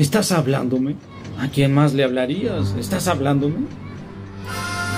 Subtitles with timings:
[0.00, 0.96] ¿Estás hablándome?
[1.38, 2.74] ¿A quién más le hablarías?
[2.78, 3.66] ¿Estás hablándome?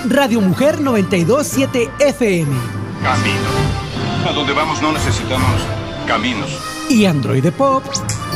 [0.09, 2.53] Radio Mujer 927 FM.
[3.03, 4.31] Camino.
[4.31, 5.61] A donde vamos no necesitamos
[6.07, 6.57] caminos.
[6.89, 7.83] Y Android Pop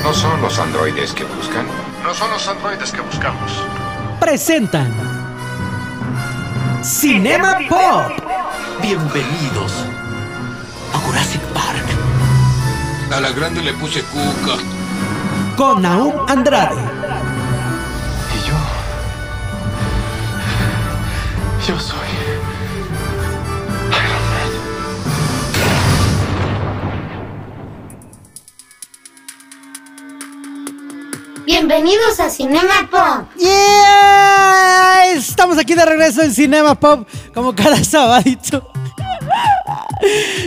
[0.02, 1.66] No son los androides que buscan.
[2.02, 3.52] No son los androides que buscamos.
[4.18, 4.92] presentan
[6.82, 8.10] Cinema Pop
[8.82, 9.72] Bienvenidos
[10.92, 11.84] a Jurassic Park.
[13.16, 14.75] A la grande le puse cuca.
[15.56, 16.76] Con Naum Andrade,
[18.34, 18.54] Y yo.
[21.66, 21.96] Yo soy.
[31.46, 33.26] Bienvenidos a Cinema Pop.
[33.38, 35.12] ¡Yeah!
[35.14, 38.75] Estamos aquí de regreso en Cinema Pop, como cada sabadito.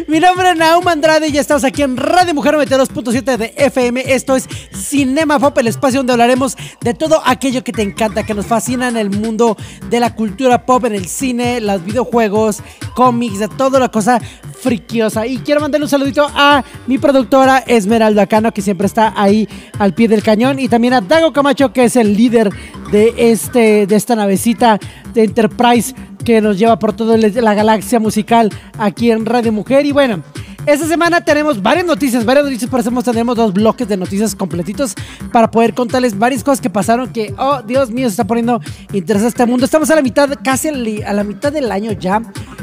[0.08, 4.14] Mi nombre es Naum Andrade y estamos aquí en Radio Mujer 92.7 de FM.
[4.14, 8.34] Esto es Cinema Pop, el espacio donde hablaremos de todo aquello que te encanta, que
[8.34, 9.58] nos fascina en el mundo
[9.90, 12.62] de la cultura pop, en el cine, los videojuegos,
[12.96, 14.20] cómics, de toda la cosa
[14.62, 15.26] friquiosa.
[15.26, 19.48] Y quiero mandarle un saludito a mi productora Esmeralda Cano, que siempre está ahí
[19.80, 22.52] al pie del cañón, y también a Dago Camacho, que es el líder
[22.92, 24.80] de, este, de esta navecita
[25.14, 29.86] de Enterprise que nos lleva por toda la galaxia musical aquí en Radio Mujer.
[29.86, 30.24] Y bueno,
[30.66, 34.94] esta semana tenemos varias noticias, varias noticias, por eso tenemos dos bloques de noticias completitos
[35.32, 38.62] para poder contarles varias cosas que pasaron que, oh, Dios mío, se está poniendo
[38.94, 39.66] interesante este mundo.
[39.66, 40.70] Estamos a la mitad, casi
[41.04, 42.22] a la mitad del año ya,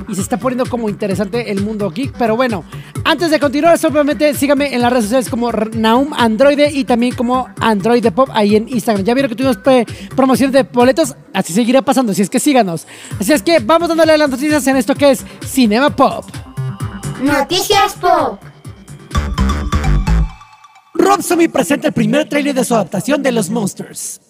[0.09, 2.13] y se está poniendo como interesante el mundo geek.
[2.19, 2.65] Pero bueno,
[3.05, 7.49] antes de continuar, simplemente síganme en las redes sociales como Naum Androide y también como
[7.61, 9.05] Android Pop ahí en Instagram.
[9.05, 9.59] Ya vieron que tuvimos
[10.15, 12.87] promoción de boletos, así seguirá pasando, si es que síganos.
[13.19, 16.25] Así es que vamos dándole las noticias en esto que es Cinema Pop.
[17.21, 18.39] Noticias Pop.
[20.93, 24.21] Rob Zombie presenta el primer tráiler de su adaptación de Los Monsters.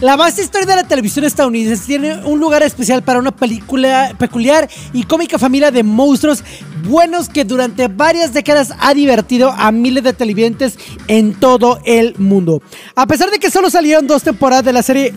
[0.00, 4.68] La vasta historia de la televisión estadounidense tiene un lugar especial para una película peculiar
[4.92, 6.42] y cómica familia de monstruos
[6.86, 12.62] buenos que durante varias décadas ha divertido a miles de televidentes en todo el mundo.
[12.94, 15.14] A pesar de que solo salieron dos temporadas de la serie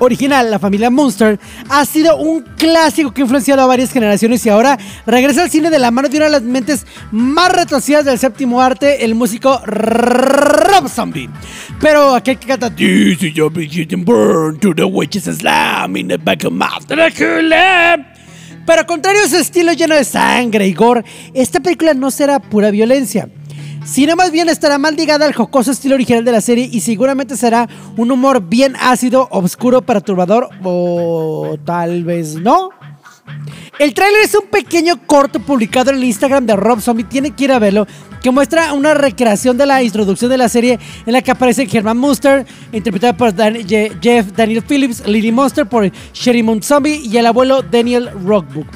[0.00, 1.38] original, la familia Monster,
[1.68, 5.70] ha sido un clásico que ha influenciado a varias generaciones y ahora regresa al cine
[5.70, 9.60] de la mano de una de las mentes más retorcidas del séptimo arte, el músico
[9.64, 11.30] Rob Zombie.
[11.80, 16.44] Pero aquel que canta This is your burn to the witches slam in the back
[16.44, 18.06] of my Dracula".
[18.66, 22.70] Pero contrario a su estilo lleno de sangre y gore, esta película no será pura
[22.70, 23.28] violencia
[23.84, 27.36] sino más bien estará mal ligada al jocoso estilo original de la serie y seguramente
[27.36, 32.70] será un humor bien ácido, oscuro, perturbador o tal vez no.
[33.78, 37.44] El tráiler es un pequeño corto publicado en el Instagram de Rob Zombie, tiene que
[37.44, 37.86] ir a verlo,
[38.22, 41.96] que muestra una recreación de la introducción de la serie en la que aparece Herman
[41.96, 47.62] Monster, interpretado por Jeff Daniel Phillips, Lily Monster por Sherry Moon Zombie y el abuelo
[47.62, 48.66] Daniel Rockbook.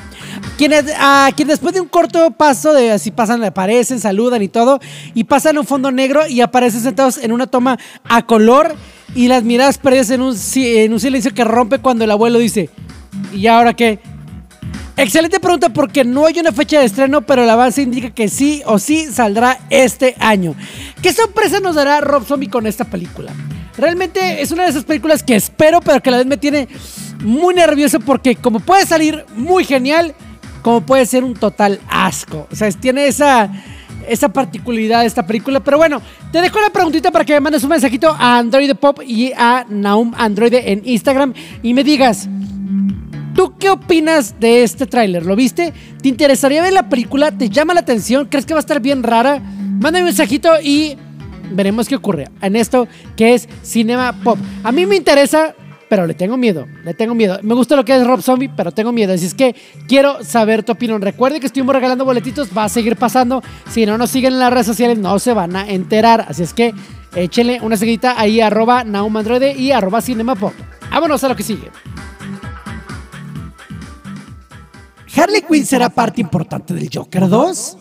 [0.56, 4.80] Quienes, a quien después de un corto paso así pasan, aparecen, saludan y todo,
[5.14, 8.74] y pasan un fondo negro y aparecen sentados en una toma a color
[9.14, 12.70] y las miradas perdidas en un, en un silencio que rompe cuando el abuelo dice,
[13.32, 13.98] ¿y ahora qué?
[14.96, 18.62] Excelente pregunta porque no hay una fecha de estreno, pero el avance indica que sí
[18.64, 20.54] o sí saldrá este año.
[21.02, 23.32] ¿Qué sorpresa nos dará Rob Zombie con esta película?
[23.76, 26.68] Realmente es una de esas películas que espero, pero que a la vez me tiene
[27.24, 30.14] muy nervioso porque como puede salir muy genial,
[30.64, 32.48] como puede ser un total asco.
[32.50, 33.52] O sea, tiene esa,
[34.08, 35.60] esa particularidad de esta película.
[35.60, 36.00] Pero bueno,
[36.32, 39.66] te dejo la preguntita para que me mandes un mensajito a Android Pop y a
[39.68, 42.28] Naum Android en Instagram y me digas...
[43.34, 45.26] ¿Tú qué opinas de este tráiler?
[45.26, 45.72] ¿Lo viste?
[46.00, 47.32] ¿Te interesaría ver la película?
[47.32, 48.28] ¿Te llama la atención?
[48.30, 49.40] ¿Crees que va a estar bien rara?
[49.40, 50.96] Mándame un mensajito y
[51.50, 52.86] veremos qué ocurre en esto
[53.16, 54.38] que es Cinema Pop.
[54.62, 55.52] A mí me interesa,
[55.88, 57.38] pero le tengo miedo, le tengo miedo.
[57.42, 59.12] Me gusta lo que es Rob Zombie, pero tengo miedo.
[59.12, 59.54] Así es que
[59.88, 61.02] quiero saber tu opinión.
[61.02, 63.42] Recuerde que estuvimos regalando boletitos, va a seguir pasando.
[63.70, 66.26] Si no nos siguen en las redes sociales, no se van a enterar.
[66.28, 66.74] Así es que
[67.14, 70.52] échenle una seguidita ahí, arroba Naumandroide y arroba Cinema Pop.
[70.90, 71.70] Vámonos a lo que sigue.
[75.16, 77.76] ¿Harley Quinn será parte importante del Joker 2?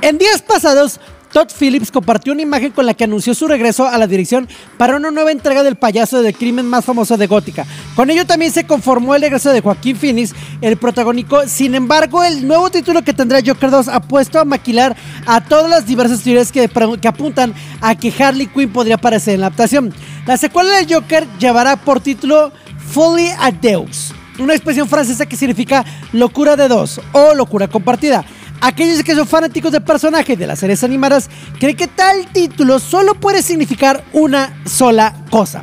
[0.00, 1.00] En días pasados,
[1.32, 4.96] Todd Phillips compartió una imagen con la que anunció su regreso a la dirección para
[4.96, 7.66] una nueva entrega del payaso del crimen más famoso de Gótica.
[7.94, 11.46] Con ello también se conformó el regreso de Joaquín Phoenix, el protagónico.
[11.46, 14.96] Sin embargo, el nuevo título que tendrá Joker 2 ha puesto a maquilar
[15.26, 16.70] a todas las diversas teorías que,
[17.08, 19.92] apuntan a que Harley Quinn podría aparecer en la adaptación.
[20.26, 22.52] La secuela del Joker llevará por título
[22.90, 28.24] Folly a Deus, una expresión francesa que significa locura de dos o locura compartida.
[28.60, 33.14] Aquellos que son fanáticos del personaje de las series animadas creen que tal título solo
[33.14, 35.62] puede significar una sola cosa.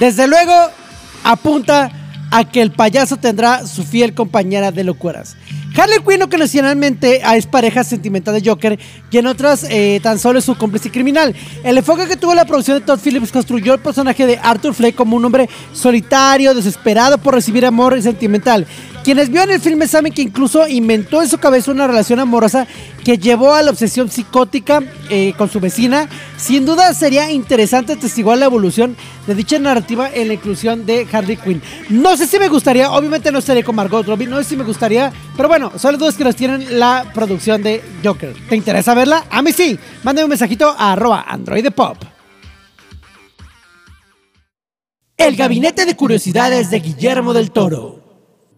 [0.00, 0.52] Desde luego,
[1.22, 1.90] apunta
[2.30, 5.36] a que el payaso tendrá su fiel compañera de locuras.
[5.76, 8.78] Harley Quinn ocasionalmente es pareja sentimental de Joker
[9.10, 11.34] y en otras eh, tan solo es su cómplice criminal.
[11.62, 14.96] El enfoque que tuvo la producción de Todd Phillips construyó el personaje de Arthur Fleck
[14.96, 18.66] como un hombre solitario, desesperado por recibir amor sentimental.
[19.08, 22.66] Quienes vieron el filme saben que incluso inventó en su cabeza una relación amorosa
[23.02, 26.10] que llevó a la obsesión psicótica eh, con su vecina.
[26.36, 31.38] Sin duda sería interesante testiguar la evolución de dicha narrativa en la inclusión de Harley
[31.38, 31.62] Quinn.
[31.88, 34.64] No sé si me gustaría, obviamente no estaría con Margot Robbie, no sé si me
[34.64, 38.36] gustaría, pero bueno, son las dudas que nos tienen la producción de Joker.
[38.46, 39.24] ¿Te interesa verla?
[39.30, 39.78] A mí sí.
[40.02, 41.96] Mándame un mensajito a arroba androidepop.
[45.16, 48.07] El gabinete de curiosidades de Guillermo del Toro.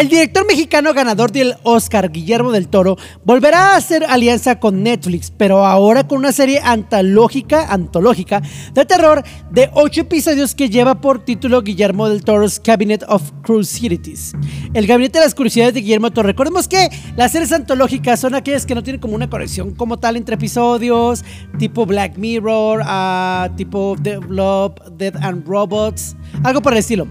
[0.00, 5.30] El director mexicano ganador del Oscar, Guillermo del Toro, volverá a hacer alianza con Netflix,
[5.30, 8.40] pero ahora con una serie antológica, antológica
[8.72, 14.32] de terror de ocho episodios que lleva por título Guillermo del Toro's Cabinet of Curiosities.
[14.72, 16.28] El gabinete de las curiosidades de Guillermo del Toro.
[16.28, 16.88] Recordemos que
[17.18, 21.26] las series antológicas son aquellas que no tienen como una conexión como tal entre episodios,
[21.58, 27.06] tipo Black Mirror, ah, tipo Develop, Dead and Robots, algo por el estilo.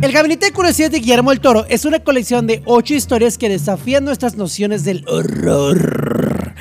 [0.00, 3.48] El Gabinete de Curiosidades de Guillermo del Toro es una colección de ocho historias que
[3.48, 6.54] desafían nuestras nociones del horror.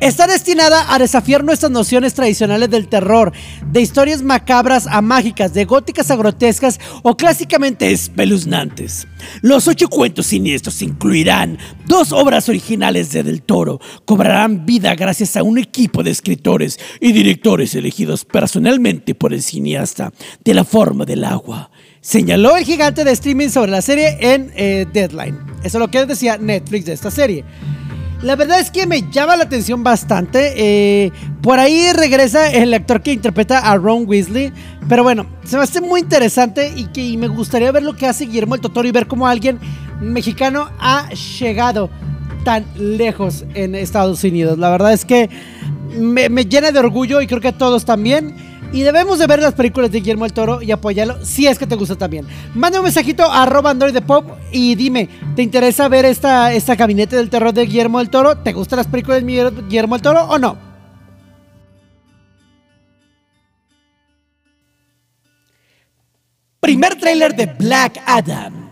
[0.00, 3.32] Está destinada a desafiar nuestras nociones tradicionales del terror,
[3.66, 9.08] de historias macabras a mágicas, de góticas a grotescas o clásicamente espeluznantes.
[9.42, 15.42] Los ocho cuentos siniestros incluirán dos obras originales de Del Toro, cobrarán vida gracias a
[15.42, 20.12] un equipo de escritores y directores elegidos personalmente por el cineasta
[20.44, 21.72] de la forma del agua
[22.08, 25.38] señaló el gigante de streaming sobre la serie en eh, Deadline.
[25.62, 27.44] Eso es lo que decía Netflix de esta serie.
[28.22, 30.54] La verdad es que me llama la atención bastante.
[30.56, 31.12] Eh,
[31.42, 34.54] por ahí regresa el actor que interpreta a Ron Weasley.
[34.88, 38.24] Pero bueno, se me hace muy interesante y que me gustaría ver lo que hace
[38.24, 39.58] Guillermo el Totoro y ver cómo alguien
[40.00, 41.90] mexicano ha llegado
[42.42, 44.56] tan lejos en Estados Unidos.
[44.56, 45.28] La verdad es que
[45.94, 48.47] me, me llena de orgullo y creo que a todos también.
[48.72, 51.66] Y debemos de ver las películas de Guillermo el Toro y apoyarlo si es que
[51.66, 52.26] te gusta también.
[52.54, 57.16] Manda un mensajito a arroba Android Pop y dime, ¿te interesa ver esta, esta gabinete
[57.16, 58.36] del terror de Guillermo el Toro?
[58.36, 60.58] ¿Te gustan las películas de Guillermo el Toro o no?
[66.60, 68.68] Primer tráiler de Black Adam.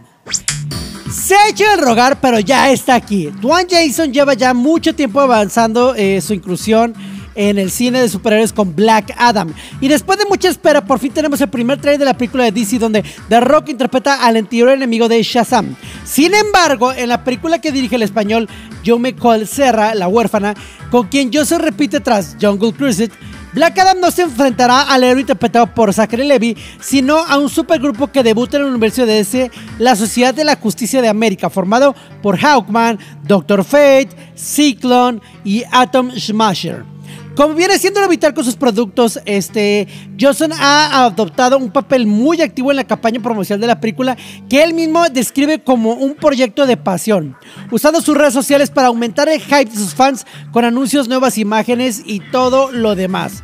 [1.11, 3.31] Se ha hecho el rogar, pero ya está aquí.
[3.41, 6.95] Dwayne Jason lleva ya mucho tiempo avanzando eh, su inclusión
[7.37, 9.53] en el cine de superhéroes con Black Adam.
[9.81, 12.53] Y después de mucha espera, por fin tenemos el primer trailer de la película de
[12.53, 15.77] DC donde The Rock interpreta al anterior enemigo de Shazam.
[16.05, 18.49] Sin embargo, en la película que dirige el español
[18.85, 20.55] Joe Cole Serra, La huérfana,
[20.91, 23.11] con quien se repite tras Jungle Cruise,
[23.53, 28.09] Black Adam no se enfrentará al héroe interpretado por Zachary Levy, sino a un supergrupo
[28.09, 31.95] que debuta en el universo de DC, la Sociedad de la Justicia de América, formado
[32.23, 36.96] por Hawkman, Doctor Fate, Cyclone y Atom Smasher.
[37.37, 39.87] Como viene siendo lo vital con sus productos, este,
[40.19, 44.17] Johnson ha adoptado un papel muy activo en la campaña promocional de la película
[44.49, 47.37] que él mismo describe como un proyecto de pasión,
[47.71, 52.03] usando sus redes sociales para aumentar el hype de sus fans con anuncios, nuevas imágenes
[52.07, 53.43] y todo lo demás.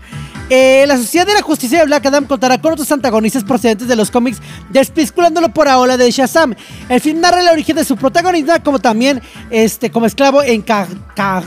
[0.55, 3.97] Eh, la Sociedad de la Justicia de Black Adam contará con otros antagonistas procedentes de
[3.97, 4.37] los cómics,
[4.69, 6.55] despisculándolo por ahora de Shazam.
[6.91, 10.63] El film narra el origen de su protagonista, como también este, como esclavo en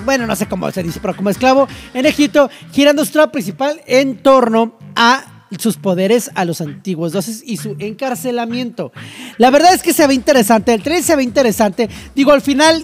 [0.05, 3.79] bueno, no sé cómo se dice, pero como esclavo en Egipto, girando su trama principal
[3.85, 8.91] en torno a sus poderes a los antiguos dioses y su encarcelamiento.
[9.37, 11.89] La verdad es que se ve interesante, el tren se ve interesante.
[12.15, 12.83] Digo, al final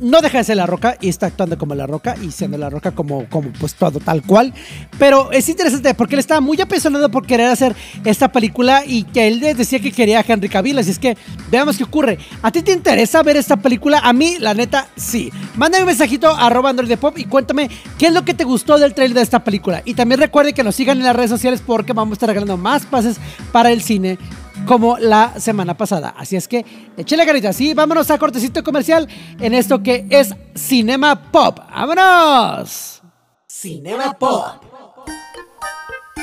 [0.00, 2.70] no deja de ser la roca y está actuando como la roca y siendo la
[2.70, 4.52] roca como, como pues todo tal cual.
[4.98, 7.74] Pero es interesante porque él estaba muy apasionado por querer hacer
[8.04, 10.78] esta película y que él decía que quería a Henry Cavill.
[10.78, 11.16] Así es que
[11.50, 12.18] veamos qué ocurre.
[12.42, 14.00] ¿A ti te interesa ver esta película?
[14.00, 15.32] A mí, la neta, sí.
[15.56, 18.44] Mándame un mensajito a arroba Android de Pop y cuéntame qué es lo que te
[18.44, 19.82] gustó del trailer de esta película.
[19.84, 22.56] Y también recuerde que nos sigan en las redes sociales porque vamos a estar regalando
[22.56, 23.16] más pases
[23.52, 24.18] para el cine
[24.64, 26.14] como la semana pasada.
[26.16, 26.64] Así es que
[26.96, 27.52] échale carita.
[27.52, 29.08] Sí, vámonos a cortecito comercial
[29.40, 31.58] en esto que es Cinema Pop.
[31.70, 33.02] ¡Vámonos!
[33.46, 34.62] Cinema Pop.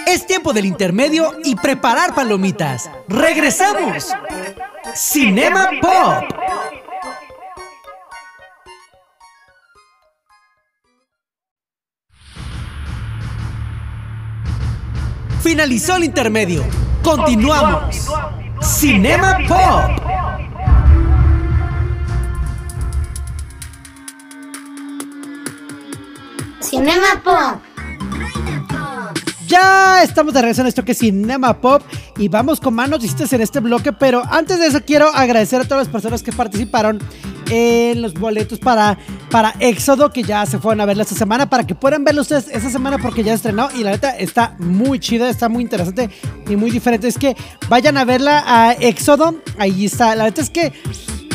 [0.07, 2.89] Es tiempo del intermedio y preparar palomitas.
[3.07, 4.09] ¡Regresamos!
[4.93, 6.23] Cinema Pop.
[15.41, 16.63] Finalizó el intermedio.
[17.03, 18.07] Continuamos.
[18.61, 19.91] Cinema Pop.
[26.61, 27.72] Cinema Pop.
[29.53, 31.83] Ya estamos de regreso en esto que es Cinema Pop
[32.17, 35.63] y vamos con más noticias en este bloque, pero antes de eso quiero agradecer a
[35.63, 36.97] todas las personas que participaron
[37.51, 38.97] en los boletos para,
[39.29, 42.47] para Éxodo, que ya se fueron a verla esta semana, para que puedan verlo ustedes
[42.47, 46.09] esta semana porque ya estrenó y la neta está muy chida, está muy interesante
[46.49, 47.07] y muy diferente.
[47.07, 47.37] Es que
[47.69, 50.73] vayan a verla a Éxodo, ahí está, la neta es que...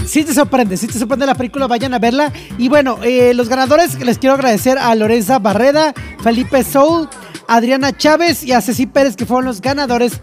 [0.06, 2.32] Sí te sorprende, sí te sorprende la película, vayan a verla.
[2.56, 7.10] Y bueno, eh, los ganadores les quiero agradecer a Lorenza Barreda, Felipe Soul,
[7.48, 10.20] Adriana Chávez y a Ceci Pérez, que fueron los ganadores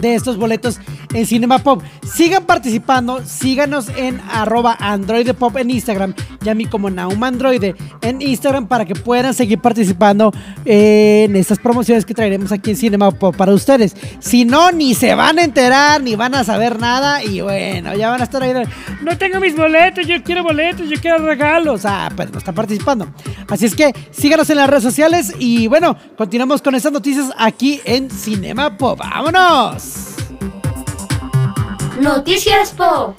[0.00, 0.80] de estos boletos
[1.12, 1.82] en Cinema Pop.
[2.04, 7.74] Sigan participando, síganos en arroba Android Pop en Instagram y a mí como Naum Android
[8.02, 10.32] en Instagram para que puedan seguir participando
[10.64, 13.96] en estas promociones que traeremos aquí en Cinema Pop para ustedes.
[14.20, 18.10] Si no, ni se van a enterar, ni van a saber nada y bueno, ya
[18.10, 18.52] van a estar ahí.
[18.52, 18.66] de,
[19.02, 21.84] No tengo mis boletos, yo quiero boletos, yo quiero regalos.
[21.84, 23.08] Ah, pues no están participando.
[23.48, 27.80] Así es que síganos en las redes sociales y bueno, continuamos con estas noticias aquí
[27.84, 28.98] en Cinema Pop.
[28.98, 30.15] ¡Vámonos!
[32.00, 33.16] Noticias Pop.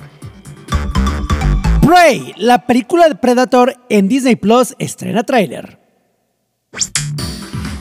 [1.81, 5.79] Prey, la película de Predator en Disney Plus estrena tráiler.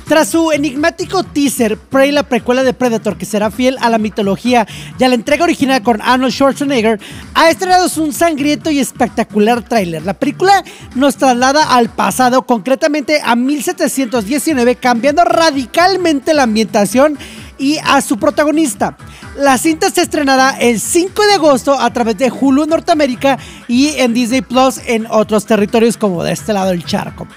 [0.08, 4.66] Tras su enigmático teaser, Prey, la precuela de Predator, que será fiel a la mitología
[4.98, 7.00] y a la entrega original con Arnold Schwarzenegger,
[7.34, 10.04] ha estrenado un sangriento y espectacular tráiler.
[10.04, 17.18] La película nos traslada al pasado, concretamente a 1719, cambiando radicalmente la ambientación
[17.58, 18.96] y a su protagonista.
[19.38, 23.38] La cinta se estrenará el 5 de agosto a través de Hulu Norteamérica
[23.68, 27.28] y en Disney Plus en otros territorios como de este lado del charco.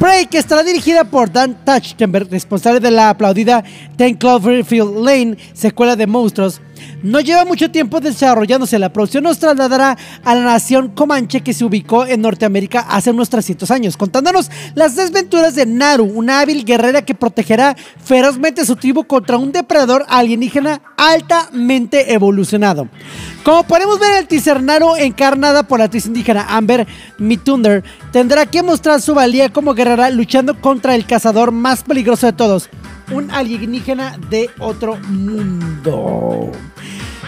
[0.00, 3.62] Prey, que estará dirigida por Dan Trachtenberg, responsable de la aplaudida
[3.96, 6.62] Ten Cloverfield Lane, secuela de Monstruos,
[7.02, 8.78] no lleva mucho tiempo desarrollándose.
[8.78, 13.30] La producción nos trasladará a la nación comanche que se ubicó en Norteamérica hace unos
[13.30, 18.76] 300 años, contándonos las desventuras de Naru, una hábil guerrera que protegerá ferozmente a su
[18.76, 22.88] tribu contra un depredador alienígena altamente evolucionado.
[23.44, 26.86] Como podemos ver el teaser, Naru, encarnada por la actriz indígena Amber
[27.18, 32.32] Mithunder, tendrá que mostrar su valía como guerrera luchando contra el cazador más peligroso de
[32.32, 32.70] todos,
[33.10, 36.50] un alienígena de otro mundo.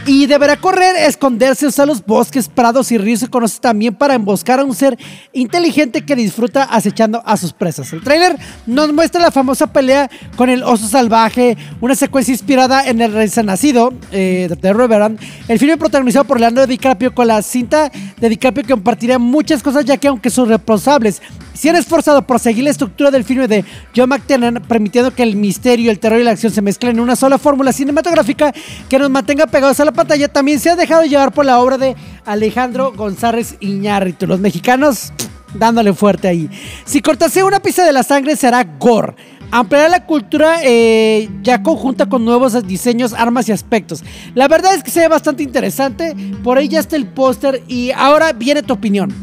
[0.09, 3.18] Y deberá correr, esconderse, usar los bosques, prados y ríos.
[3.18, 4.97] Se conoce también para emboscar a un ser
[5.33, 7.92] inteligente que disfruta acechando a sus presas.
[7.92, 13.00] El tráiler nos muestra la famosa pelea con el oso salvaje, una secuencia inspirada en
[13.00, 15.18] el recién nacido eh, de Reverend.
[15.49, 19.85] El filme protagonizado por Leonardo DiCaprio con la cinta de DiCaprio que compartirá muchas cosas
[19.85, 21.21] ya que aunque son responsables
[21.57, 25.37] se han esforzado por seguir la estructura del filme de John McTiernan, permitiendo que el
[25.37, 28.53] misterio, el terror y la acción se mezclen en una sola fórmula cinematográfica
[28.89, 31.79] que nos mantenga pegados a la pantalla, también se ha dejado llevar por la obra
[31.79, 34.27] de Alejandro González Iñárritu.
[34.27, 35.13] Los mexicanos
[35.55, 36.51] dándole fuerte ahí.
[36.85, 39.15] Si cortase una pizza de la sangre será gore.
[39.51, 44.03] Ampliará la cultura eh, ya conjunta con nuevos diseños, armas y aspectos.
[44.35, 46.15] La verdad es que se ve bastante interesante.
[46.43, 49.15] Por ahí ya está el póster y ahora viene tu opinión.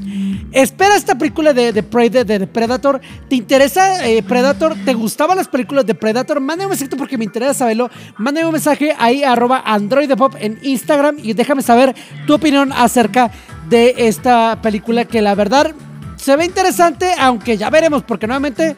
[0.53, 3.01] Espera esta película de, de Predator.
[3.27, 4.75] ¿Te interesa eh, Predator?
[4.85, 6.39] ¿Te gustaban las películas de Predator?
[6.39, 7.89] Mándame un mensaje porque me interesa saberlo.
[8.17, 11.95] Mándame un mensaje ahí arroba Android Pop en Instagram y déjame saber
[12.27, 13.31] tu opinión acerca
[13.67, 15.73] de esta película que la verdad
[16.17, 18.75] se ve interesante, aunque ya veremos porque nuevamente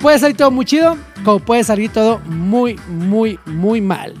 [0.00, 4.14] puede salir todo muy chido como puede salir todo muy, muy, muy mal.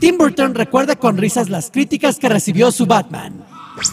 [0.00, 3.44] Tim Burton recuerda con risas las críticas que recibió su Batman.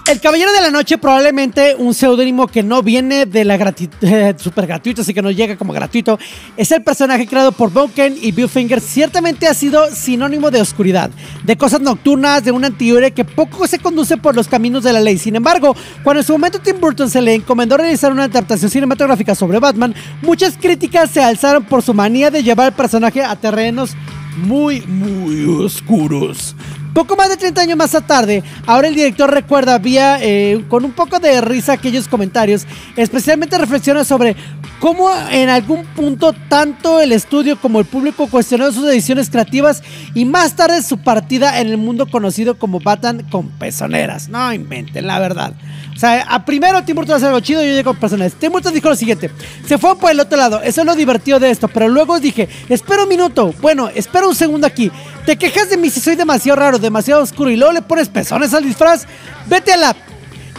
[0.08, 4.66] El Caballero de la Noche, probablemente un seudónimo que no viene de la gratuita, super
[4.66, 6.18] gratuito, así que no llega como gratuito,
[6.58, 8.82] es el personaje creado por Boken y Bill Finger.
[8.82, 11.12] Ciertamente ha sido sinónimo de oscuridad,
[11.44, 15.02] de cosas nocturnas, de un antihéroe que poco se conduce por los caminos de la
[15.02, 15.18] ley.
[15.18, 19.36] Sin embargo, cuando en su momento Tim Burton se le encomendó realizar una adaptación cinematográfica
[19.36, 23.96] sobre Batman, muchas críticas se alzaron por su manía de llevar al personaje a terrenos
[24.38, 26.56] muy, muy oscuros.
[26.96, 30.94] Poco más de 30 años más tarde, ahora el director recuerda vía eh, con un
[30.94, 34.38] poco de risa aquellos comentarios, especialmente reflexiona sobre
[34.86, 39.82] cómo en algún punto tanto el estudio como el público cuestionaron sus ediciones creativas
[40.14, 44.30] y más tarde su partida en el mundo conocido como Batman con pezoneras.
[44.30, 45.54] No inventen, la verdad.
[45.96, 48.34] O sea, a primero Tim Burton hace algo chido y yo llego con personas.
[48.34, 49.32] Tim Burton dijo lo siguiente:
[49.68, 50.62] se fue por el otro lado.
[50.62, 51.68] Eso es lo divertido de esto.
[51.68, 53.56] Pero luego dije: espera un minuto.
[53.64, 54.92] Bueno, espera un segundo aquí.
[55.26, 58.54] Te quejas de mí si soy demasiado raro, demasiado oscuro y luego le pones pezones
[58.54, 59.08] al disfraz.
[59.48, 59.96] Vete a la.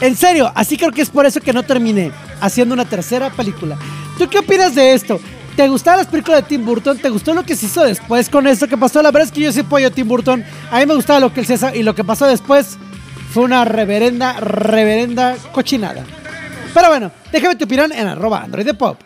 [0.00, 3.78] En serio, así creo que es por eso que no terminé haciendo una tercera película.
[4.18, 5.20] ¿Tú qué opinas de esto?
[5.56, 6.99] ¿Te gustaban las películas de Tim Burton?
[6.99, 9.02] ¿Te gustó lo que se hizo después con esto que pasó?
[9.02, 10.44] La verdad es que yo sí apoyo a Tim Burton.
[10.70, 12.78] A mí me gustaba lo que él se hizo y lo que pasó después
[13.32, 16.04] fue una reverenda, reverenda cochinada.
[16.75, 18.99] Pero bueno, déjame tu opinión en arroba Android de Pop.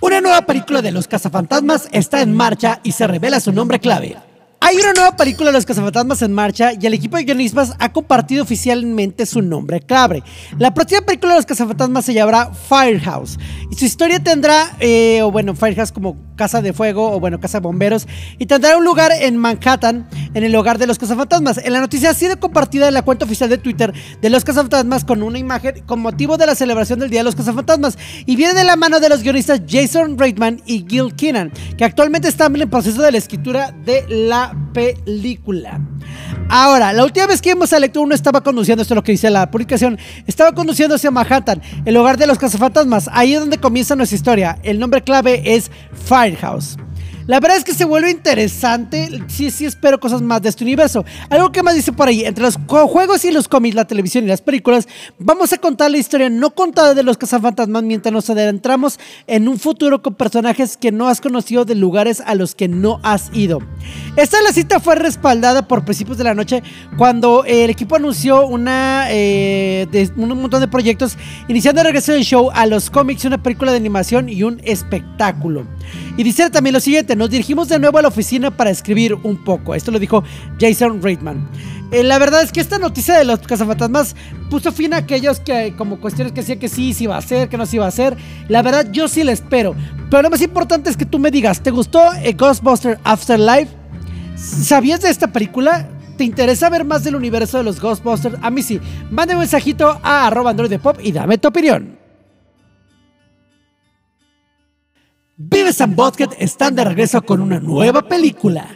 [0.00, 4.16] Una nueva película de los cazafantasmas está en marcha y se revela su nombre clave.
[4.64, 7.92] Hay una nueva película de los cazafantasmas en marcha y el equipo de guionistas ha
[7.92, 10.22] compartido oficialmente su nombre clave.
[10.56, 13.40] La próxima película de los cazafantasmas se llamará Firehouse
[13.72, 17.58] y su historia tendrá, eh, o bueno, Firehouse como casa de fuego o bueno, casa
[17.58, 18.06] de bomberos
[18.38, 21.58] y tendrá un lugar en Manhattan, en el hogar de los cazafantasmas.
[21.58, 25.04] En la noticia ha sido compartida en la cuenta oficial de Twitter de los cazafantasmas
[25.04, 28.54] con una imagen con motivo de la celebración del Día de los Cazafantasmas y viene
[28.54, 32.62] de la mano de los guionistas Jason Reitman y Gil Keenan, que actualmente están en
[32.62, 35.80] el proceso de la escritura de la película.
[36.48, 39.12] Ahora, la última vez que vimos a Lector uno estaba conduciendo, esto es lo que
[39.12, 43.08] dice la publicación, estaba conduciendo hacia Manhattan, el hogar de los cazafantasmas.
[43.12, 44.58] Ahí es donde comienza nuestra historia.
[44.62, 46.76] El nombre clave es Firehouse.
[47.26, 49.22] La verdad es que se vuelve interesante.
[49.28, 51.04] Sí, sí espero cosas más de este universo.
[51.30, 54.28] Algo que más dice por ahí, entre los juegos y los cómics, la televisión y
[54.28, 54.88] las películas,
[55.18, 59.58] vamos a contar la historia no contada de los cazafantasmas mientras nos adentramos en un
[59.58, 63.60] futuro con personajes que no has conocido de lugares a los que no has ido.
[64.16, 66.62] Esta la cita fue respaldada por principios de la noche
[66.96, 69.86] cuando el equipo anunció una, eh,
[70.16, 71.16] un montón de proyectos,
[71.48, 75.66] iniciando el regreso del show a los cómics, una película de animación y un espectáculo.
[76.16, 79.42] Y dice también lo siguiente, nos dirigimos de nuevo a la oficina para escribir un
[79.42, 79.74] poco.
[79.74, 80.22] Esto lo dijo
[80.60, 81.48] Jason Reitman.
[81.90, 84.16] Eh, la verdad es que esta noticia de los cazafantasmas
[84.50, 87.48] puso fin a aquellos que como cuestiones que decían que sí, sí iba a ser,
[87.48, 88.16] que no se iba a hacer.
[88.48, 89.74] La verdad yo sí la espero.
[90.10, 93.68] Pero lo más importante es que tú me digas, ¿te gustó eh, Ghostbuster Afterlife?
[94.36, 95.88] ¿Sabías de esta película?
[96.16, 98.36] ¿Te interesa ver más del universo de los Ghostbusters?
[98.42, 98.80] A mí sí.
[99.10, 102.01] Mande un mensajito a arroba Android de Pop y dame tu opinión.
[105.44, 108.68] Vives and Butthead están de regreso con una nueva película.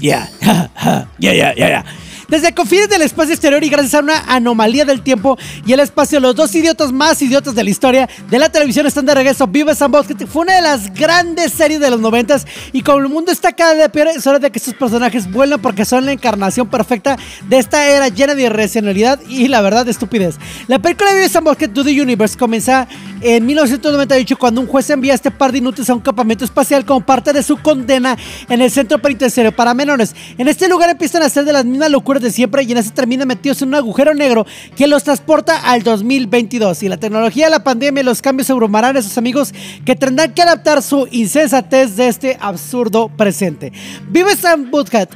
[0.00, 1.84] Ya, ya, ya, ya, ya.
[2.28, 6.20] Desde confines del espacio exterior y gracias a una anomalía del tiempo y el espacio,
[6.20, 9.46] los dos idiotas más idiotas de la historia de la televisión están de regreso.
[9.46, 13.08] Vives and Butthead fue una de las grandes series de los noventas y como el
[13.08, 16.12] mundo está cada día peor, es hora de que estos personajes vuelvan porque son la
[16.12, 17.16] encarnación perfecta
[17.48, 20.36] de esta era llena de irracionalidad y la verdad de estupidez.
[20.66, 22.86] La película de Vives and Butthead Do the Universe comienza
[23.22, 26.84] en 1998 cuando un juez envía a este par de inútiles a un campamento espacial
[26.84, 28.18] como parte de su condena
[28.50, 30.14] en el centro penitenciario para menores.
[30.36, 32.90] En este lugar empiezan a hacer de las mismas locuras de siempre y en ese
[32.90, 36.82] terminan metidos en un agujero negro que los transporta al 2022.
[36.82, 39.52] Y la tecnología, la pandemia y los cambios abrumarán a sus amigos
[39.84, 43.72] que tendrán que adaptar su insensatez de este absurdo presente.
[44.08, 45.08] Vive Sam Butthead,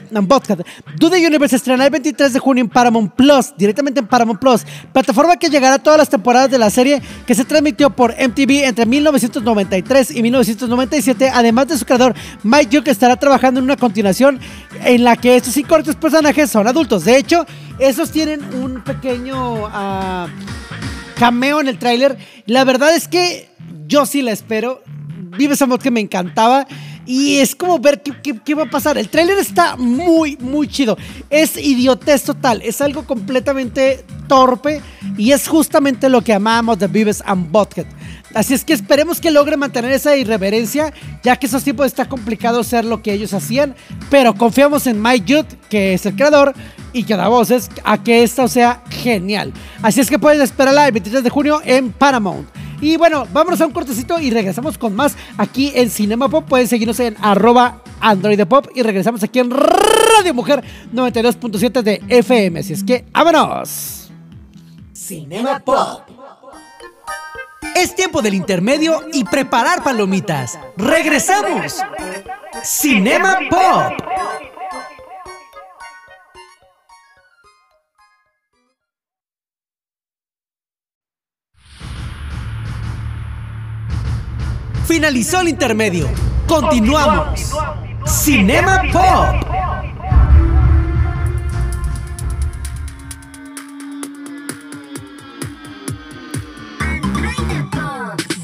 [0.98, 4.62] Do the Universe estrenará el 23 de junio en Paramount Plus, directamente en Paramount Plus,
[4.92, 8.64] plataforma que llegará a todas las temporadas de la serie que se transmitió por MTV
[8.64, 14.40] entre 1993 y 1997, además de su creador Mike Duke estará trabajando en una continuación
[14.84, 16.91] en la que estos cinco personajes son adultos.
[17.00, 17.46] De hecho,
[17.78, 20.28] esos tienen un pequeño ah,
[21.18, 22.18] cameo en el tráiler.
[22.46, 23.48] La verdad es que
[23.86, 24.82] yo sí la espero.
[25.38, 26.66] Vive esa mod que me encantaba.
[27.04, 28.96] Y es como ver qué, va a pasar.
[28.96, 30.96] El tráiler está muy, muy chido.
[31.30, 32.62] Es idiotez total.
[32.62, 34.80] Es algo completamente torpe.
[35.16, 37.86] Y es justamente lo que amamos de Vives and Butthead.
[38.34, 42.64] Así es que esperemos que logre mantener esa irreverencia, ya que esos tipos está complicado
[42.64, 43.74] ser lo que ellos hacían.
[44.10, 46.54] Pero confiamos en Mike Judd, que es el creador
[46.92, 49.52] y que da voces, a que esto sea genial.
[49.82, 52.48] Así es que pueden esperarla el 23 de junio en Paramount.
[52.80, 56.44] Y bueno, vámonos a un cortecito y regresamos con más aquí en Cinema Pop.
[56.48, 62.58] Pueden seguirnos en arroba Android Pop y regresamos aquí en Radio Mujer 92.7 de FM.
[62.58, 64.10] Así es que, ¡vámonos!
[64.92, 66.02] Cinema Pop.
[67.76, 70.58] Es tiempo del intermedio y preparar palomitas.
[70.76, 71.80] ¡Regresamos!
[72.64, 74.11] Cinema Pop.
[84.92, 86.06] Finalizó el intermedio.
[86.46, 87.50] Continuamos.
[88.06, 89.42] Cinema Pop.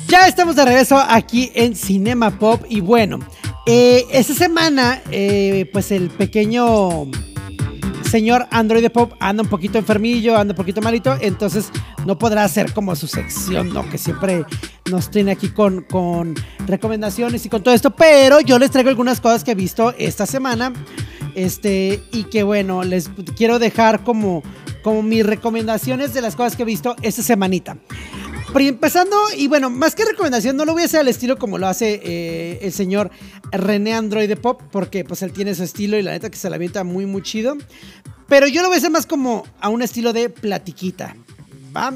[0.08, 3.18] Ya estamos de regreso aquí en Cinema Pop y bueno,
[3.66, 7.11] eh, esta semana eh, pues el pequeño
[8.09, 11.71] señor Android Pop anda un poquito enfermillo, anda un poquito malito, entonces
[12.07, 13.88] no podrá hacer como su sección, ¿no?
[13.88, 14.44] Que siempre
[14.90, 16.35] nos tiene aquí con, con
[16.66, 20.27] recomendaciones y con todo esto, pero yo les traigo algunas cosas que he visto esta
[20.27, 20.73] semana,
[21.35, 24.42] este, y que bueno, les quiero dejar como,
[24.83, 27.77] como mis recomendaciones de las cosas que he visto esta semanita.
[28.54, 31.68] Empezando, y bueno, más que recomendación, no lo voy a hacer al estilo como lo
[31.68, 33.11] hace eh, el señor
[33.52, 36.56] René Android Pop, porque pues él tiene su estilo y la neta que se la
[36.56, 37.56] avienta muy, muy chido.
[38.28, 41.16] Pero yo lo voy a hacer más como a un estilo de platiquita,
[41.74, 41.94] ¿va?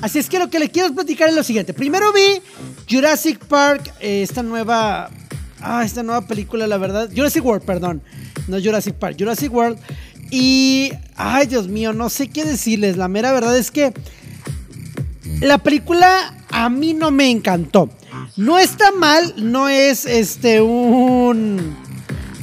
[0.00, 1.74] Así es que lo que le quiero platicar es lo siguiente.
[1.74, 2.40] Primero vi
[2.90, 5.10] Jurassic Park, eh, esta nueva.
[5.60, 7.10] Ah, esta nueva película, la verdad.
[7.14, 8.02] Jurassic World, perdón.
[8.48, 9.78] No Jurassic Park, Jurassic World.
[10.30, 10.90] Y.
[11.16, 12.96] Ay, Dios mío, no sé qué decirles.
[12.96, 13.92] La mera verdad es que.
[15.40, 17.88] La película a mí no me encantó.
[18.36, 21.76] No está mal, no es este un.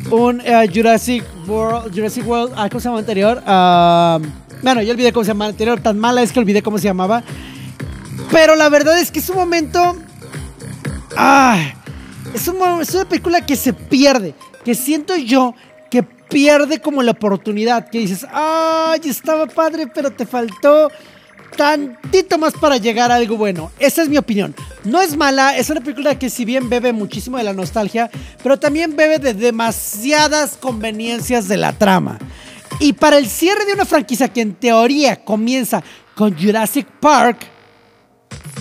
[0.09, 1.93] Un eh, Jurassic World.
[1.93, 2.53] Jurassic World.
[2.55, 3.43] Ah, ¿Cómo se llama anterior?
[3.45, 4.19] Ah,
[4.63, 5.79] bueno, yo olvidé cómo se llamaba anterior.
[5.79, 7.23] Tan mala es que olvidé cómo se llamaba.
[8.31, 9.95] Pero la verdad es que es un momento.
[11.15, 11.73] Ah,
[12.33, 14.33] es, un es una película que se pierde.
[14.65, 15.53] Que siento yo
[15.91, 17.89] que pierde como la oportunidad.
[17.89, 20.89] Que dices, ay, estaba padre, pero te faltó
[21.55, 23.71] tantito más para llegar a algo bueno.
[23.79, 24.55] Esa es mi opinión.
[24.83, 28.09] No es mala, es una película que si bien bebe muchísimo de la nostalgia,
[28.43, 32.19] pero también bebe de demasiadas conveniencias de la trama.
[32.79, 35.83] Y para el cierre de una franquicia que en teoría comienza
[36.15, 37.39] con Jurassic Park,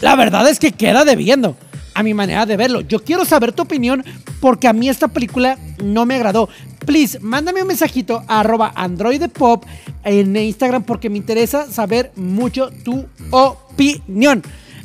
[0.01, 1.57] la verdad es que queda debiendo.
[1.97, 2.83] A mi manera de verlo.
[2.83, 4.05] Yo quiero saber tu opinión
[4.41, 6.47] porque a mí esta película no me agradó.
[6.85, 9.65] Please, mándame un mensajito a arroba androidepop
[10.05, 14.43] en Instagram porque me interesa saber mucho tu opinión.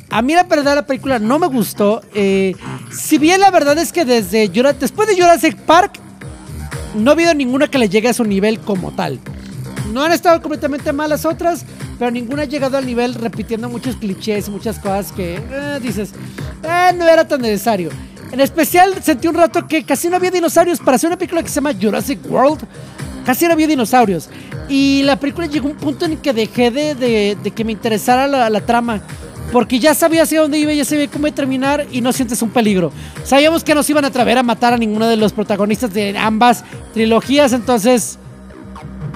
[0.08, 2.00] A mí la verdad la película no me gustó.
[2.14, 2.54] eh,
[2.90, 6.00] si bien la verdad es que desde después de Jurassic Park
[6.94, 9.20] no ha habido ninguna que le llegue a su nivel como tal.
[9.92, 11.66] No han estado completamente malas otras,
[11.98, 16.12] pero ninguna ha llegado al nivel repitiendo muchos clichés y muchas cosas que eh, dices,
[16.62, 17.90] "Eh, no era tan necesario.
[18.32, 21.48] En especial sentí un rato que casi no había dinosaurios para hacer una película que
[21.48, 22.60] se llama Jurassic World.
[23.26, 24.28] Casi no había dinosaurios.
[24.68, 28.26] Y la película llegó a un punto en que dejé de, de- que me interesara
[28.26, 29.00] la, la trama.
[29.52, 32.90] Porque ya sabía hacia dónde iba, ya sabía cómo terminar y no sientes un peligro.
[33.22, 36.64] Sabíamos que nos iban a atrever a matar a ninguno de los protagonistas de ambas
[36.94, 38.18] trilogías, entonces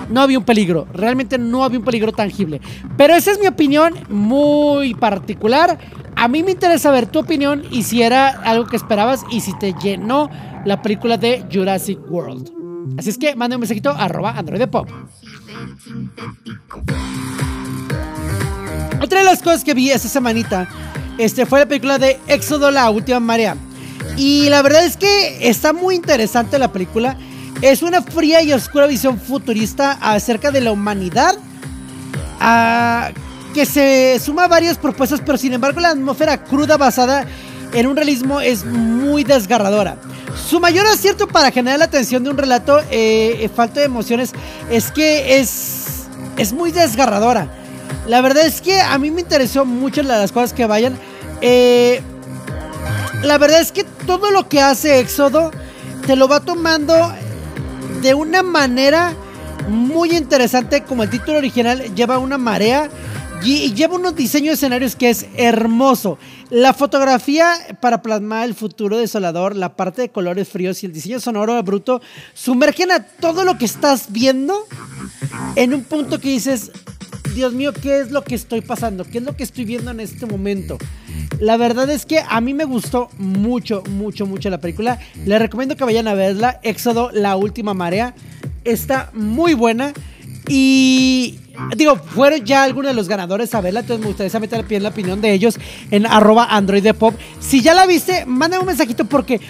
[0.09, 0.87] no había un peligro.
[0.93, 2.61] Realmente no había un peligro tangible.
[2.97, 5.79] Pero esa es mi opinión muy particular.
[6.15, 9.57] A mí me interesa ver tu opinión y si era algo que esperabas y si
[9.59, 10.31] te llenó
[10.65, 12.51] la película de Jurassic World.
[12.99, 14.89] Así es que manda un mensajito arroba androidepop.
[19.03, 20.69] Otra de las cosas que vi esta semanita
[21.19, 23.57] este, fue la película de Éxodo, la última marea.
[24.17, 27.17] Y la verdad es que está muy interesante la película.
[27.63, 31.37] Es una fría y oscura visión futurista acerca de la humanidad.
[32.41, 33.11] ah,
[33.55, 37.25] que se suma a varias propuestas, pero sin embargo la atmósfera cruda basada
[37.73, 39.97] en un realismo es muy desgarradora.
[40.47, 44.33] Su mayor acierto para generar la atención de un relato, eh, eh, falta de emociones,
[44.71, 46.03] es que es,
[46.37, 47.49] es muy desgarradora.
[48.07, 50.99] La verdad es que a mí me interesó mucho la- las cosas que vayan.
[51.41, 52.03] Eh,
[53.23, 55.51] la verdad es que todo lo que hace Éxodo
[56.07, 57.11] te lo va tomando
[58.03, 59.15] de una manera
[59.69, 62.91] muy interesante, como el título original lleva una marea
[63.43, 66.19] y, lleva unos diseños de escenarios que es hermoso.
[66.51, 71.21] La fotografía para plasmar el futuro desolador, la parte de colores fríos y el diseño
[71.21, 72.01] sonoro bruto
[72.35, 74.67] sumergen a todo lo que estás viendo
[75.57, 76.71] en un punto que dices,
[77.37, 79.05] Dios mío, ¿qué es lo que estoy pasando?
[79.05, 80.79] ¿Qué es lo que estoy viendo en este momento?
[81.39, 84.99] La verdad es que a mí me gustó mucho, mucho, mucho la película.
[85.27, 86.59] Les recomiendo que vayan a verla.
[86.63, 88.15] Éxodo, la última marea.
[88.65, 89.93] Está muy buena.
[90.49, 91.39] Y
[91.77, 93.81] digo, fueron ya algunos de los ganadores a verla.
[93.81, 95.59] Entonces me gustaría saber también la opinión de ellos
[95.91, 97.15] en arroba Android Pop.
[97.39, 99.43] Si ya la viste, mándame un mensajito porque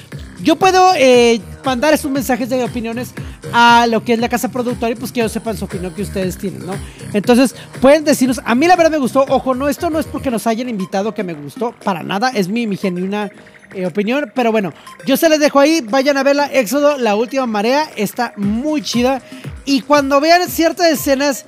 [0.42, 3.12] yo puedo eh, mandar esos mensajes de opiniones
[3.58, 6.02] a lo que es la casa productora y pues que ellos sepan su opinión que
[6.02, 6.74] ustedes tienen, ¿no?
[7.14, 10.30] Entonces, pueden decirnos, a mí la verdad me gustó, ojo, no, esto no es porque
[10.30, 13.30] nos hayan invitado que me gustó, para nada, es mi, mi genuina
[13.72, 14.74] eh, opinión, pero bueno,
[15.06, 19.22] yo se les dejo ahí, vayan a verla, Éxodo, la última marea, está muy chida
[19.64, 21.46] y cuando vean ciertas escenas,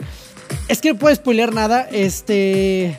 [0.69, 2.99] es que no puedo spoiler nada, este...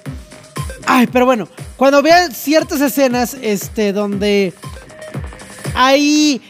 [0.85, 4.53] Ay, pero bueno, cuando vean ciertas escenas, este, donde
[5.73, 6.43] hay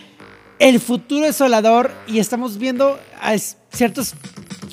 [0.60, 3.00] el futuro desolador y estamos viendo
[3.34, 4.14] es- ciertos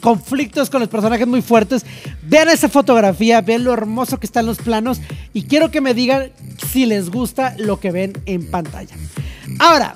[0.00, 1.84] conflictos con los personajes muy fuertes.
[2.22, 5.00] Vean esa fotografía, vean lo hermoso que están los planos
[5.32, 6.30] y quiero que me digan
[6.72, 8.94] si les gusta lo que ven en pantalla.
[9.58, 9.94] Ahora,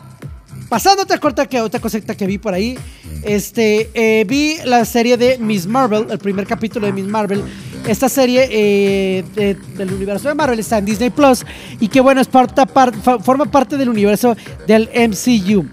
[0.69, 2.79] pasando a otra corta que otra cosita que vi por ahí,
[3.23, 7.43] este eh, vi la serie de Miss Marvel, el primer capítulo de Miss Marvel.
[7.87, 11.45] Esta serie eh, de- del universo de Marvel está en Disney Plus
[11.81, 15.67] y que bueno, es forma parte del universo del MCU.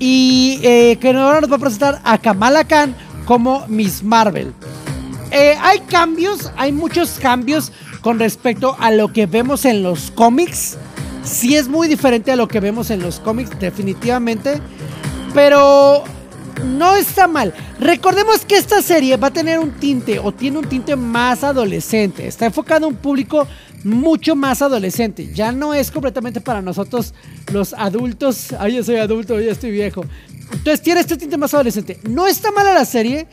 [0.00, 4.52] Y eh, que ahora nos va a presentar a Kamala Khan como Miss Marvel.
[5.30, 10.76] Eh, hay cambios, hay muchos cambios con respecto a lo que vemos en los cómics.
[11.22, 14.60] Sí es muy diferente a lo que vemos en los cómics, definitivamente.
[15.34, 16.02] Pero
[16.64, 17.54] no está mal.
[17.78, 22.26] Recordemos que esta serie va a tener un tinte o tiene un tinte más adolescente.
[22.26, 23.46] Está enfocado a un público
[23.84, 25.32] mucho más adolescente.
[25.32, 27.14] Ya no es completamente para nosotros
[27.52, 28.54] los adultos.
[28.58, 30.04] Ay, yo soy adulto, ya estoy viejo.
[30.52, 31.98] Entonces tiene este tinte más adolescente.
[32.08, 33.26] No está mala la serie.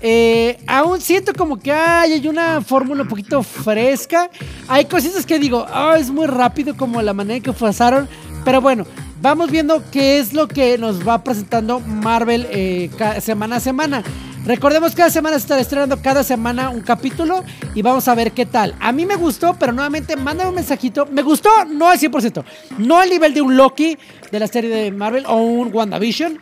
[0.00, 4.28] Eh, aún siento como que ay, hay una fórmula un poquito fresca.
[4.68, 8.08] Hay cositas que digo, "Ah, es muy rápido como la manera en que pasaron.
[8.44, 8.86] Pero bueno,
[9.24, 12.90] vamos viendo qué es lo que nos va presentando Marvel eh,
[13.22, 14.04] semana a semana.
[14.44, 17.42] Recordemos que cada semana se estará estrenando cada semana un capítulo
[17.74, 18.74] y vamos a ver qué tal.
[18.80, 21.06] A mí me gustó, pero nuevamente mándame un mensajito.
[21.06, 22.44] Me gustó, no al 100%.
[22.76, 23.96] No al nivel de un Loki
[24.30, 26.38] de la serie de Marvel o un WandaVision,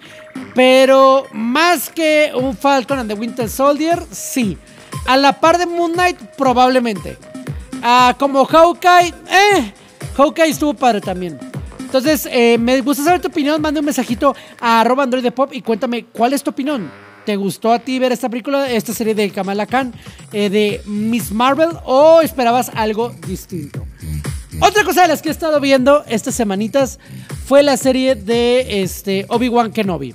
[0.53, 4.59] pero más que un Falcon and the Winter Soldier, sí.
[5.07, 7.16] A la par de Moon Knight, probablemente.
[7.81, 9.73] Ah, como Hawkeye, eh.
[10.16, 11.51] Hawkeye estuvo padre también.
[11.94, 13.61] Entonces, eh, me gusta saber tu opinión.
[13.61, 16.90] Manda un mensajito a arroba Android de Pop y cuéntame cuál es tu opinión.
[17.26, 19.92] ¿Te gustó a ti ver esta película, esta serie de Kamala Khan,
[20.33, 23.85] eh, de Miss Marvel, o esperabas algo distinto?
[24.61, 26.98] Otra cosa de las que he estado viendo estas semanitas
[27.44, 30.14] fue la serie de este, Obi-Wan Kenobi.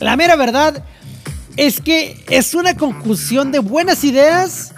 [0.00, 0.82] La mera verdad
[1.56, 4.74] es que es una conjunción de buenas ideas,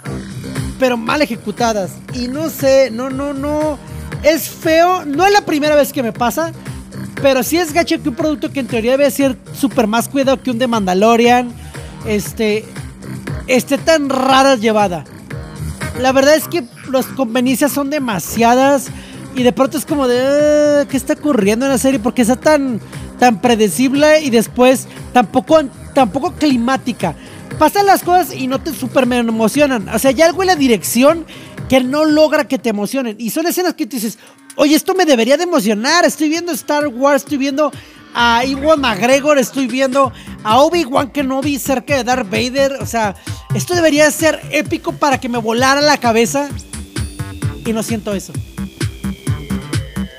[0.77, 1.93] pero mal ejecutadas.
[2.13, 3.79] Y no sé, no, no, no.
[4.23, 5.05] Es feo.
[5.05, 6.51] No es la primera vez que me pasa.
[7.21, 10.41] Pero sí es gacho que un producto que en teoría debe ser súper más cuidado
[10.41, 11.51] que un de Mandalorian.
[12.05, 12.65] Este.
[13.47, 15.03] Esté tan rara llevada.
[15.99, 18.87] La verdad es que las conveniencias son demasiadas.
[19.35, 20.19] Y de pronto es como de.
[20.81, 21.99] "Ah, ¿Qué está ocurriendo en la serie?
[21.99, 22.79] Porque está tan,
[23.19, 25.61] tan predecible y después tampoco,
[25.93, 27.15] tampoco climática.
[27.59, 29.87] Pasan las cosas y no te super emocionan.
[29.89, 31.25] O sea, hay algo en la dirección
[31.71, 33.15] que no logra que te emocionen.
[33.17, 34.19] Y son escenas que tú dices,
[34.57, 36.03] oye, esto me debería de emocionar.
[36.03, 37.71] Estoy viendo Star Wars, estoy viendo
[38.13, 40.11] a Iwan McGregor, estoy viendo
[40.43, 42.73] a Obi-Wan Kenobi cerca de Darth Vader.
[42.81, 43.15] O sea,
[43.55, 46.49] esto debería ser épico para que me volara la cabeza.
[47.65, 48.33] Y no siento eso.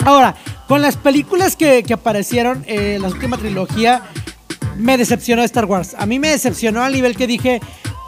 [0.06, 0.34] Ahora,
[0.68, 4.04] con las películas que, que aparecieron en la última trilogía,
[4.78, 5.96] me decepcionó Star Wars.
[5.98, 7.60] A mí me decepcionó al nivel que dije,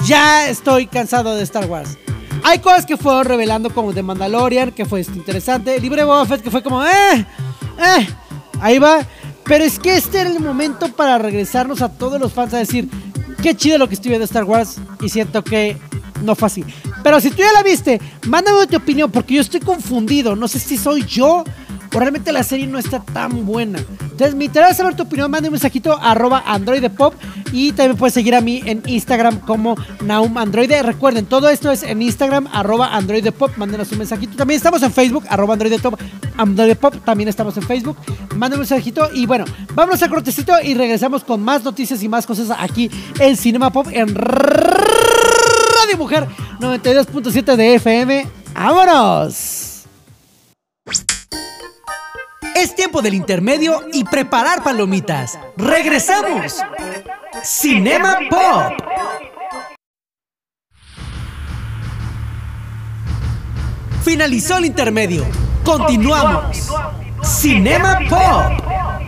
[0.06, 1.98] ya estoy cansado de Star Wars.
[2.46, 5.80] Hay cosas que fueron revelando como The Mandalorian, que fue este, interesante.
[5.80, 7.26] De Boba Fett, que fue como, eh,
[7.78, 8.08] eh,
[8.60, 9.00] ahí va.
[9.44, 12.86] Pero es que este era el momento para regresarnos a todos los fans a decir,
[13.42, 14.76] qué chido lo que estoy viendo Star Wars.
[15.00, 15.78] Y siento que
[16.22, 16.64] no fue así.
[17.02, 20.36] Pero si tú ya la viste, mándame tu opinión, porque yo estoy confundido.
[20.36, 21.44] No sé si soy yo
[21.94, 23.78] o realmente la serie no está tan buena.
[23.78, 25.30] Entonces, me interesa saber tu opinión.
[25.30, 27.14] Mande un mensajito a arroba Android Pop
[27.52, 30.72] y también puedes seguir a mí en Instagram como Naum Android.
[30.82, 33.52] Recuerden, todo esto es en Instagram, arroba Android Pop.
[33.56, 34.36] Mándenos un mensajito.
[34.36, 36.00] También estamos en Facebook, arroba Android Pop.
[36.36, 37.96] Android Pop, también estamos en Facebook.
[38.36, 42.26] Manden un mensajito y bueno, vámonos a cortecito y regresamos con más noticias y más
[42.26, 46.26] cosas aquí en Cinema Pop en Radio Mujer
[46.60, 48.26] 92.7 de FM.
[48.54, 49.84] ¡Vámonos!
[52.64, 55.38] Es tiempo del intermedio y preparar palomitas.
[55.58, 56.62] ¡Regresamos!
[57.42, 58.72] Cinema Pop.
[64.02, 65.26] Finalizó el intermedio.
[65.62, 66.70] Continuamos.
[67.22, 69.03] Cinema Pop.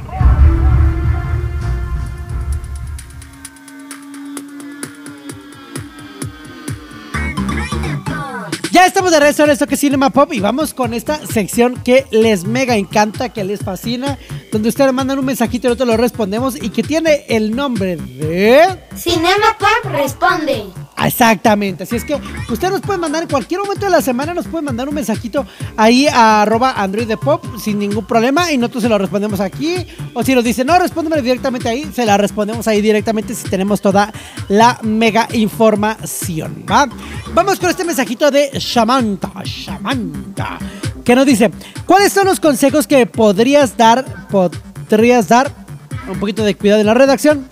[8.87, 12.07] Estamos de regreso en esto que es Cinema Pop y vamos con esta sección que
[12.13, 14.17] les mega encanta, que les fascina,
[14.53, 18.65] donde ustedes mandan un mensajito y nosotros lo respondemos y que tiene el nombre de...
[18.95, 20.86] Cinema Pop responde.
[21.05, 24.47] Exactamente, así es que usted nos puede mandar en cualquier momento de la semana, nos
[24.47, 28.85] puede mandar un mensajito ahí a arroba Android de Pop sin ningún problema y nosotros
[28.85, 29.87] se lo respondemos aquí.
[30.15, 33.81] O si nos dice, no, respóndeme directamente ahí, se la respondemos ahí directamente si tenemos
[33.81, 34.11] toda
[34.49, 36.89] la mega información, ¿va?
[37.35, 40.59] Vamos con este mensajito de Shamanta, Shamanta,
[41.05, 41.51] que nos dice,
[41.85, 45.53] ¿cuáles son los consejos que podrías dar, podrías dar,
[46.09, 47.47] un poquito de cuidado en la redacción?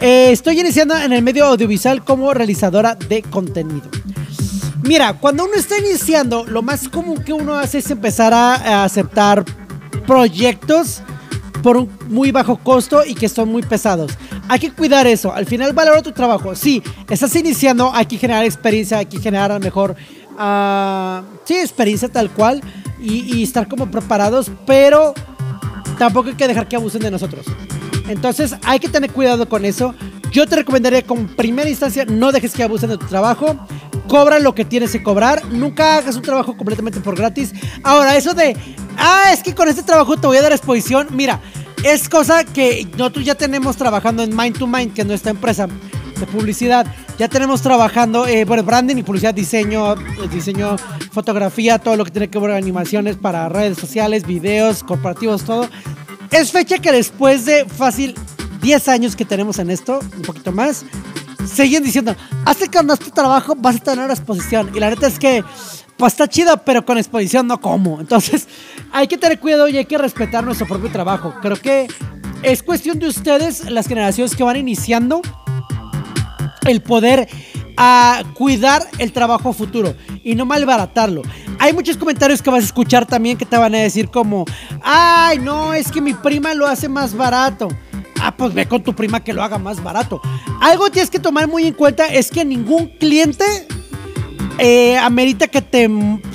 [0.00, 3.88] Eh, estoy iniciando en el medio audiovisual como realizadora de contenido.
[4.82, 9.44] Mira, cuando uno está iniciando, lo más común que uno hace es empezar a, aceptar
[10.06, 11.02] proyectos
[11.64, 14.12] por un muy bajo costo y que son muy pesados.
[14.48, 15.32] Hay que cuidar eso.
[15.32, 16.54] Al final valora tu trabajo.
[16.54, 16.80] Sí,
[17.10, 19.96] estás iniciando, hay que generar experiencia, hay que generar a lo mejor,
[20.38, 22.62] ah, sí, experiencia tal cual
[23.00, 25.14] y estar como preparados, pero
[25.98, 27.46] tampoco hay que dejar que abusen de nosotros.
[28.08, 29.94] Entonces hay que tener cuidado con eso.
[30.32, 33.56] Yo te recomendaría como primera instancia no dejes que abusen de tu trabajo.
[34.08, 35.44] Cobra lo que tienes que cobrar.
[35.46, 37.52] Nunca hagas un trabajo completamente por gratis.
[37.82, 38.56] Ahora, eso de,
[38.96, 41.08] ah, es que con este trabajo te voy a dar exposición.
[41.12, 41.40] Mira,
[41.84, 45.66] es cosa que nosotros ya tenemos trabajando en Mind to Mind, que es nuestra empresa
[45.66, 46.86] de publicidad.
[47.18, 49.94] Ya tenemos trabajando, eh, bueno, branding y publicidad, diseño,
[50.32, 50.76] diseño,
[51.10, 55.68] fotografía, todo lo que tiene que ver con animaciones para redes sociales, videos, corporativos, todo.
[56.30, 58.14] Es fecha que después de fácil
[58.60, 60.84] 10 años que tenemos en esto, un poquito más,
[61.46, 62.14] siguen diciendo,
[62.44, 64.70] hace que nuestro trabajo vas a tener exposición.
[64.74, 65.42] Y la neta es que,
[65.96, 68.00] pues está chido, pero con exposición no como.
[68.00, 68.46] Entonces,
[68.92, 71.34] hay que tener cuidado y hay que respetar nuestro propio trabajo.
[71.40, 71.88] Creo que
[72.42, 75.22] es cuestión de ustedes, las generaciones que van iniciando,
[76.66, 77.28] el poder
[77.76, 81.22] a cuidar el trabajo futuro y no malbaratarlo.
[81.58, 84.44] Hay muchos comentarios que vas a escuchar también que te van a decir como,
[84.82, 87.68] ay, no, es que mi prima lo hace más barato.
[88.20, 90.20] Ah, pues ve con tu prima que lo haga más barato.
[90.60, 93.44] Algo tienes que tomar muy en cuenta es que ningún cliente
[94.58, 95.88] eh, amerita que te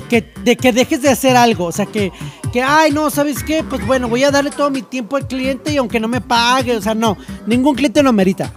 [0.08, 1.66] que, de, que dejes de hacer algo.
[1.66, 2.12] O sea, que,
[2.52, 3.62] que, ay, no, ¿sabes qué?
[3.62, 6.76] Pues bueno, voy a darle todo mi tiempo al cliente y aunque no me pague,
[6.76, 8.52] o sea, no, ningún cliente lo amerita.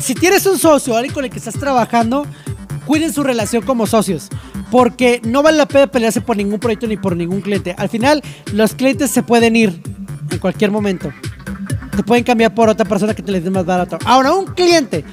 [0.00, 2.26] Si tienes un socio, alguien con el que estás trabajando,
[2.86, 4.28] cuiden su relación como socios.
[4.70, 7.74] Porque no vale la pena pelearse por ningún proyecto ni por ningún cliente.
[7.78, 8.22] Al final,
[8.52, 9.80] los clientes se pueden ir
[10.30, 11.12] en cualquier momento.
[11.96, 13.98] Te pueden cambiar por otra persona que te les dé más barato.
[14.04, 15.04] Ahora, un cliente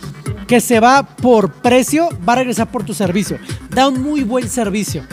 [0.48, 3.38] que se va por precio va a regresar por tu servicio.
[3.70, 5.04] Da un muy buen servicio.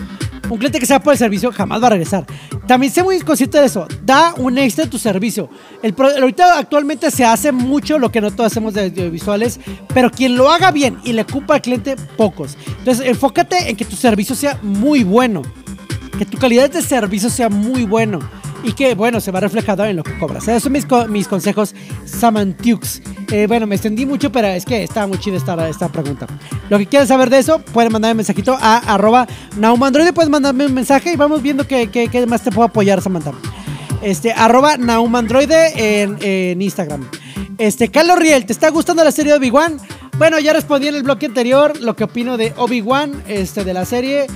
[0.49, 2.27] Un cliente que se va por el servicio jamás va a regresar.
[2.67, 3.87] También sé muy consciente de eso.
[4.05, 5.49] Da un extra de tu servicio.
[5.83, 9.61] El, ahorita actualmente se hace mucho lo que nosotros hacemos de audiovisuales,
[9.93, 12.57] pero quien lo haga bien y le ocupa al cliente, pocos.
[12.79, 15.43] Entonces, enfócate en que tu servicio sea muy bueno.
[16.19, 18.21] Que tu calidad de servicio sea muy bueno.
[18.65, 20.49] Y que, bueno, se va reflejado en lo que cobras.
[20.49, 23.01] Esos son mis, co- mis consejos Samantiux.
[23.31, 26.27] Eh, bueno, me extendí mucho, pero es que estaba muy chida esta, esta pregunta.
[26.69, 30.13] Lo que quieran saber de eso, pueden mandarme un mensajito a arroba naumandroide.
[30.13, 33.33] Puedes mandarme un mensaje y vamos viendo qué, qué- qué más te puedo apoyar, Samantha.
[34.03, 37.07] Este, arroba naumandroide en, en Instagram.
[37.59, 39.79] Este, Carlos Riel, ¿te está gustando la serie de Obi-Wan?
[40.19, 43.85] Bueno, ya respondí en el bloque anterior lo que opino de Obi-Wan, este, de la
[43.85, 44.27] serie.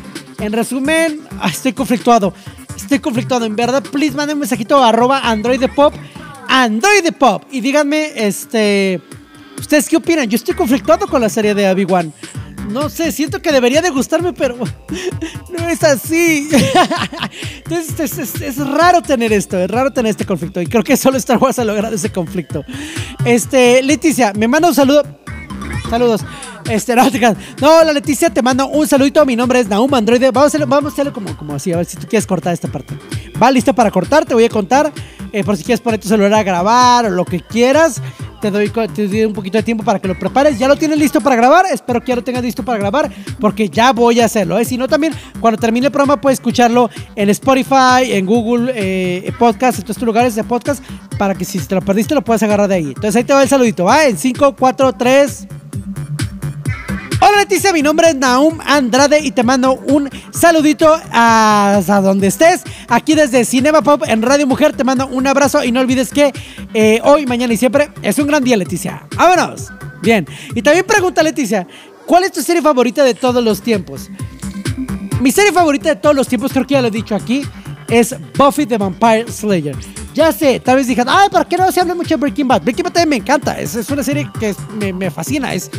[0.40, 2.34] En resumen, ah, estoy conflictuado.
[2.92, 3.46] Estoy conflictuado.
[3.46, 5.94] En verdad, please manden un mensajito a arroba androidepop.
[6.46, 7.42] Androidepop.
[7.50, 9.00] Y díganme, este.
[9.58, 10.28] ¿Ustedes qué opinan?
[10.28, 12.12] Yo estoy conflictuado con la serie de Obi-Wan.
[12.68, 14.56] No sé, siento que debería de gustarme, pero
[15.58, 16.50] no es así.
[17.64, 20.60] Entonces es, es- es raro tener esto, es raro tener este conflicto.
[20.60, 22.62] Y creo que solo Star Wars ha logrado ese conflicto.
[23.24, 25.02] Este, Leticia, me manda un saludo.
[25.90, 26.22] Saludos.
[26.70, 29.24] Este, no, la Leticia te manda un saludito.
[29.26, 30.30] Mi nombre es Naum Androide.
[30.30, 32.68] Vamos a hacerlo, vamos a hacerlo como, así, a ver si tú quieres cortar esta
[32.68, 32.94] parte.
[33.42, 34.92] Va lista para cortar, te voy a contar.
[35.32, 38.00] eh, por si quieres poner tu celular a grabar o lo que quieras.
[38.40, 38.72] Te doy,
[39.24, 40.58] un poquito de tiempo para que lo prepares.
[40.58, 41.64] ¿Ya lo tienes listo para grabar?
[41.72, 44.58] Espero que ya lo tengas listo para grabar porque ya voy a hacerlo.
[44.58, 44.64] ¿eh?
[44.64, 49.78] Si no, también cuando termine el programa puedes escucharlo en Spotify, en Google eh, Podcast,
[49.78, 50.82] en todos estos lugares de podcast
[51.18, 52.86] para que si te lo perdiste lo puedas agarrar de ahí.
[52.88, 54.06] Entonces ahí te va el saludito, ¿va?
[54.06, 55.46] En 5, 4, 3...
[57.42, 62.62] Leticia, mi nombre es Naum Andrade y te mando un saludito hasta donde estés.
[62.86, 66.32] Aquí desde Cinema Pop en Radio Mujer te mando un abrazo y no olvides que
[66.72, 69.08] eh, hoy, mañana y siempre es un gran día Leticia.
[69.16, 69.72] ¡Vámonos!
[70.02, 70.24] Bien,
[70.54, 71.66] y también pregunta Leticia,
[72.06, 74.08] ¿cuál es tu serie favorita de todos los tiempos?
[75.20, 77.42] Mi serie favorita de todos los tiempos, creo que ya lo he dicho aquí,
[77.88, 79.76] es Buffy the Vampire Slayer.
[80.14, 82.62] Ya sé, tal vez digan, ay, ¿por qué no se habla mucho de Breaking Bad?
[82.62, 85.70] Breaking Bad también me encanta, es, es una serie que me, me fascina, es,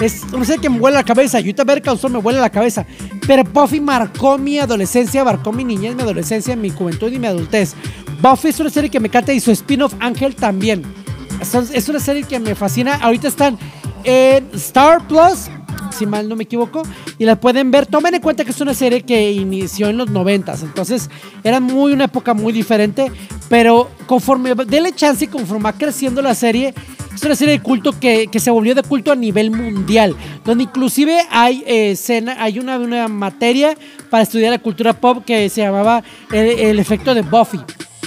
[0.00, 2.86] es una serie que me vuela la cabeza, Yuta Ver causó me vuela la cabeza,
[3.26, 7.74] pero Buffy marcó mi adolescencia, marcó mi niñez, mi adolescencia, mi juventud y mi adultez.
[8.22, 10.82] Buffy es una serie que me encanta y su spin-off Ángel también.
[11.40, 13.58] Es, es una serie que me fascina, ahorita están
[14.04, 15.50] en Star Plus,
[15.90, 16.82] si mal no me equivoco,
[17.18, 17.86] y la pueden ver.
[17.86, 21.10] Tomen en cuenta que es una serie que inició en los noventas, entonces
[21.44, 23.10] era muy una época muy diferente,
[23.48, 26.74] pero conforme dele chance y conforme va creciendo la serie,
[27.14, 30.64] es una serie de culto que, que se volvió de culto a nivel mundial, donde
[30.64, 33.76] inclusive hay eh, escena, hay una, una materia
[34.08, 37.60] para estudiar la cultura pop que se llamaba el, el efecto de Buffy.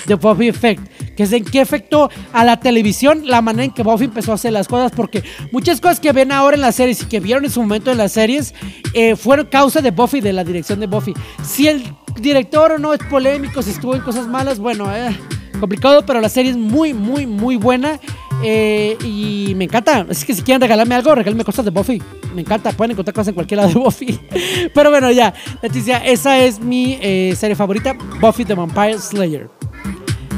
[0.05, 3.83] The Buffy Effect, que es en qué afectó a la televisión la manera en que
[3.83, 7.01] Buffy empezó a hacer las cosas, porque muchas cosas que ven ahora en las series
[7.03, 8.53] y que vieron en su momento en las series
[8.93, 11.13] eh, fueron causa de Buffy, de la dirección de Buffy.
[11.43, 11.83] Si el
[12.19, 15.15] director o no es polémico, si estuvo en cosas malas, bueno, eh,
[15.59, 17.99] complicado, pero la serie es muy, muy, muy buena.
[18.43, 20.05] eh, y me encanta.
[20.09, 22.01] Así que si quieren regalarme algo, regálenme cosas de Buffy.
[22.35, 22.73] Me encanta.
[22.73, 24.19] Pueden encontrar cosas en cualquier lado de Buffy.
[24.73, 25.33] Pero bueno, ya.
[25.61, 29.49] Leticia, esa es mi eh, serie favorita: Buffy the Vampire Slayer.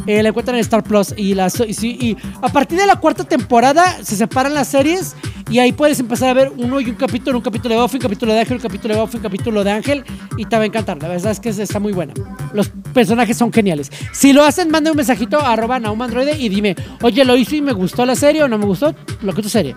[0.08, 1.14] Eh, la encuentran en Star Plus.
[1.18, 5.16] Y, la, y, a partir de la cuarta temporada se separan las series
[5.50, 8.02] Y ahí puedes empezar a ver uno y un capítulo, un capítulo de Buffy, un
[8.02, 10.04] capítulo de Ángel, un capítulo de Buffy, un capítulo de Ángel.
[10.38, 11.02] Y te va a encantar.
[11.02, 12.14] La verdad es que está muy buena.
[12.54, 13.92] Los personajes son geniales.
[14.14, 17.62] Si lo hacen, manda un mensajito a arroba Android y dime, oye, lo hice y
[17.62, 19.76] me gustó la serie o no me gustó, lo que tu serie.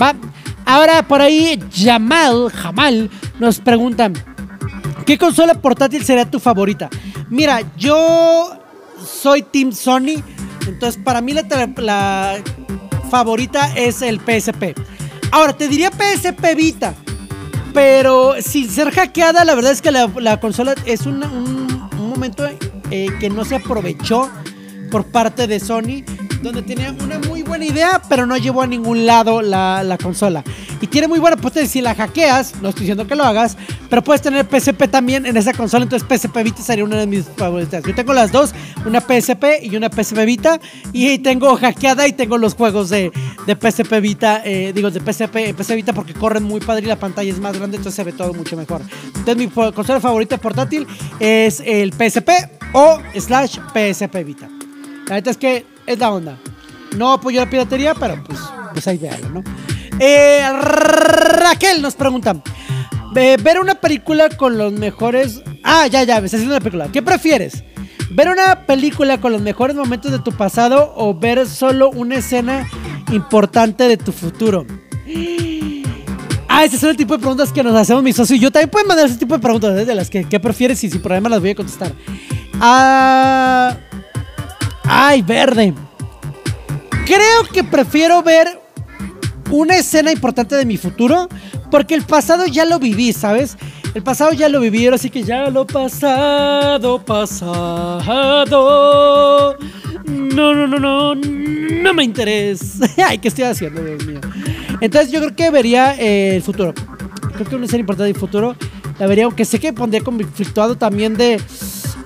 [0.00, 0.14] Va.
[0.64, 4.12] Ahora por ahí, Jamal, Jamal, nos preguntan,
[5.04, 6.88] ¿qué consola portátil sería tu favorita?
[7.28, 8.60] Mira, yo
[9.04, 10.22] soy Team Sony,
[10.66, 12.42] entonces para mí la,
[13.10, 14.78] favorita es el PSP.
[15.32, 16.94] Ahora, te diría PSP Vita.
[17.72, 21.20] Pero sin ser hackeada, la verdad es que la, consola es un,
[21.96, 22.44] momento
[22.90, 24.28] eh, que no se aprovechó
[24.90, 26.04] por parte de Sony
[26.42, 30.42] donde tenía una muy buena idea, pero no llevó a ningún lado la, consola.
[30.80, 31.70] Y tiene muy buena potencia.
[31.70, 33.56] Si la hackeas, no estoy diciendo que lo hagas,
[33.90, 35.84] pero puedes tener PSP también en esa consola.
[35.84, 37.82] Entonces, PSP Vita sería una de mis favoritas.
[37.84, 38.54] Yo tengo las dos:
[38.86, 40.60] una PSP y una PSP Vita.
[40.92, 43.12] Y tengo hackeada y tengo los juegos de,
[43.46, 46.96] de PSP Vita, eh, digo, de PSP, PSP Vita porque corren muy padre y la
[46.96, 48.82] pantalla es más grande, entonces se ve todo mucho mejor.
[49.06, 50.86] Entonces, mi consola favorita portátil
[51.18, 52.30] es el PSP
[52.72, 54.48] o slash PSP Vita.
[55.06, 56.36] La verdad es que es la onda.
[56.96, 58.38] No apoyo la piratería, pero pues,
[58.72, 59.44] pues ahí véalo, ¿no?
[59.98, 62.34] Eh, Raquel nos pregunta:
[63.12, 65.42] ¿Ver una película con los mejores.
[65.62, 66.88] Ah, ya, ya, me está haciendo una película.
[66.90, 67.64] ¿Qué prefieres?
[68.10, 72.68] ¿Ver una película con los mejores momentos de tu pasado o ver solo una escena
[73.12, 74.66] importante de tu futuro?
[76.48, 78.40] Ah, ese es el tipo de preguntas que nos hacemos mis socios.
[78.40, 79.84] Yo también pueden mandar ese tipo de preguntas ¿eh?
[79.84, 81.92] de las que ¿qué prefieres y sin problema las voy a contestar.
[82.60, 83.76] Ah.
[84.92, 85.72] Ay, verde.
[87.06, 88.60] Creo que prefiero ver
[89.48, 91.28] una escena importante de mi futuro
[91.70, 93.56] porque el pasado ya lo viví, ¿sabes?
[93.94, 98.02] El pasado ya lo viví, así que ya lo pasado, pasado.
[100.06, 102.88] No, no, no, no, no me interesa.
[103.06, 104.20] Ay, ¿qué estoy haciendo, Dios mío?
[104.80, 106.74] Entonces yo creo que vería eh, el futuro.
[107.34, 108.56] Creo que una escena importante del futuro
[108.98, 111.40] la vería, aunque sé que pondría conflictuado también de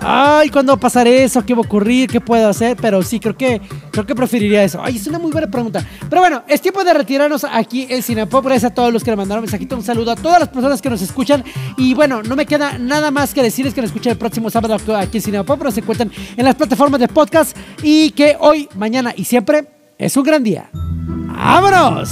[0.05, 1.44] ay, ¿cuándo va a pasar eso?
[1.44, 2.09] ¿Qué va a ocurrir?
[2.09, 2.76] ¿Qué puedo hacer?
[2.80, 4.80] Pero sí, creo que, creo que preferiría eso.
[4.82, 5.84] Ay, es una muy buena pregunta.
[6.09, 8.44] Pero bueno, es tiempo de retirarnos aquí en Cinepop.
[8.44, 9.76] Gracias a todos los que le mandaron mensajito.
[9.76, 11.42] Un saludo a todas las personas que nos escuchan.
[11.76, 14.76] Y bueno, no me queda nada más que decirles que nos escuchen el próximo sábado
[14.96, 19.24] aquí en Cinepop, se encuentran en las plataformas de podcast y que hoy, mañana y
[19.24, 19.66] siempre
[19.98, 20.70] es un gran día.
[20.72, 22.11] ¡Vámonos!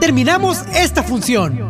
[0.00, 1.69] Terminamos esta función.